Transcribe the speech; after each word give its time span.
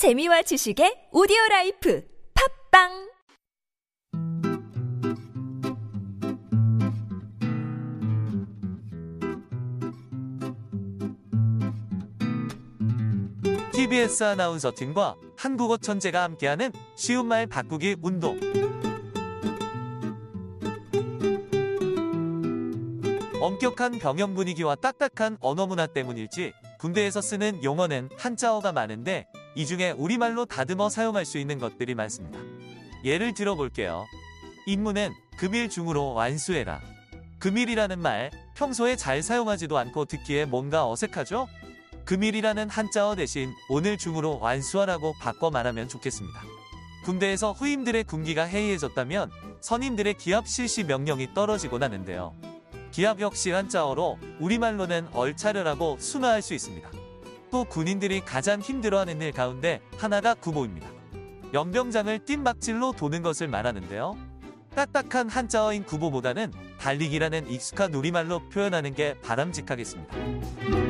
재미와 0.00 0.40
지식의 0.40 1.08
오디오 1.12 1.36
라이프 1.50 2.02
팟빵 2.72 3.10
TBS 13.72 14.24
아나운서 14.24 14.72
팀과 14.74 15.16
한국어 15.36 15.76
천재가 15.76 16.22
함께하는 16.22 16.72
쉬운 16.96 17.26
말 17.26 17.46
바꾸기 17.46 17.96
운동. 18.00 18.40
엄격한 23.42 23.98
병영 23.98 24.34
분위기와 24.34 24.76
딱딱한 24.76 25.36
언어 25.42 25.66
문화 25.66 25.86
때문일지 25.86 26.54
군대에서 26.78 27.20
쓰는 27.20 27.62
용어는 27.62 28.08
한자어가 28.16 28.72
많은데 28.72 29.26
이 29.54 29.66
중에 29.66 29.90
우리말로 29.92 30.44
다듬어 30.44 30.88
사용할 30.88 31.24
수 31.24 31.38
있는 31.38 31.58
것들이 31.58 31.94
많습니다. 31.94 32.38
예를 33.04 33.34
들어 33.34 33.54
볼게요. 33.54 34.06
인문은 34.66 35.12
금일 35.36 35.68
중으로 35.68 36.12
완수해라. 36.14 36.80
금일이라는 37.38 37.98
말 37.98 38.30
평소에 38.54 38.96
잘 38.96 39.22
사용하지도 39.22 39.78
않고 39.78 40.04
듣기에 40.04 40.44
뭔가 40.44 40.88
어색하죠? 40.88 41.48
금일이라는 42.04 42.68
한자어 42.68 43.16
대신 43.16 43.52
오늘 43.68 43.96
중으로 43.96 44.38
완수하라고 44.40 45.14
바꿔 45.20 45.50
말하면 45.50 45.88
좋겠습니다. 45.88 46.40
군대에서 47.04 47.52
후임들의 47.52 48.04
군기가 48.04 48.44
해이해졌다면 48.44 49.30
선임들의 49.60 50.14
기합 50.14 50.46
실시 50.46 50.84
명령이 50.84 51.32
떨어지곤 51.34 51.82
하는데요. 51.82 52.34
기합 52.90 53.20
역시 53.20 53.50
한자어로 53.50 54.18
우리말로는 54.40 55.08
얼차려라고 55.12 55.96
순화할 55.98 56.42
수 56.42 56.52
있습니다. 56.54 56.90
또 57.50 57.64
군인들이 57.64 58.20
가장 58.20 58.60
힘들어하는 58.60 59.20
일 59.20 59.32
가운데 59.32 59.80
하나가 59.98 60.34
구보입니다. 60.34 60.88
연병장을 61.52 62.18
뜀박질로 62.20 62.92
도는 62.92 63.22
것을 63.22 63.48
말하는데요. 63.48 64.16
딱딱한 64.74 65.28
한자어인 65.28 65.84
구보보다는 65.84 66.52
달리기라는 66.78 67.50
익숙한 67.50 67.92
우리말로 67.94 68.48
표현하는 68.48 68.94
게 68.94 69.14
바람직하겠습니다. 69.20 70.89